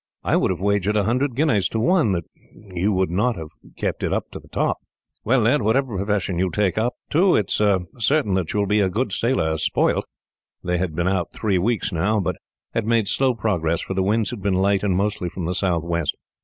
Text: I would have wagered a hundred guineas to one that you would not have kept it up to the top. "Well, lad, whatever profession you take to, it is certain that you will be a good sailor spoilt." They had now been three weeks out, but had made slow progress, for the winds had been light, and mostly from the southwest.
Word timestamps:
I 0.23 0.35
would 0.35 0.49
have 0.49 0.59
wagered 0.59 0.95
a 0.95 1.03
hundred 1.03 1.35
guineas 1.35 1.69
to 1.69 1.79
one 1.79 2.11
that 2.13 2.23
you 2.73 2.91
would 2.91 3.11
not 3.11 3.35
have 3.35 3.49
kept 3.77 4.01
it 4.01 4.11
up 4.11 4.31
to 4.31 4.39
the 4.39 4.47
top. 4.47 4.79
"Well, 5.23 5.41
lad, 5.41 5.61
whatever 5.61 5.95
profession 5.95 6.39
you 6.39 6.49
take 6.49 6.77
to, 7.11 7.35
it 7.35 7.51
is 7.51 7.61
certain 8.05 8.33
that 8.33 8.51
you 8.51 8.59
will 8.61 8.65
be 8.65 8.79
a 8.79 8.89
good 8.89 9.11
sailor 9.11 9.59
spoilt." 9.59 10.05
They 10.63 10.79
had 10.79 10.95
now 10.95 11.03
been 11.03 11.25
three 11.31 11.59
weeks 11.59 11.93
out, 11.93 12.23
but 12.23 12.37
had 12.73 12.87
made 12.87 13.09
slow 13.09 13.35
progress, 13.35 13.81
for 13.81 13.93
the 13.93 14.01
winds 14.01 14.31
had 14.31 14.41
been 14.41 14.55
light, 14.55 14.81
and 14.81 14.95
mostly 14.97 15.29
from 15.29 15.45
the 15.45 15.53
southwest. 15.53 16.15